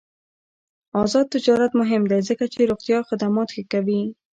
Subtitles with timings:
[1.03, 4.01] آزاد تجارت مهم دی ځکه چې روغتیا خدمات ښه کوي.